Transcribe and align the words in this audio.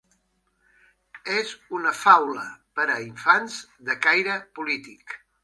És 1.41 1.51
una 1.79 1.91
faula 1.99 2.47
per 2.79 2.87
a 2.95 2.97
infants 3.09 3.61
de 3.91 3.99
caire 4.09 4.41
polític. 4.59 5.17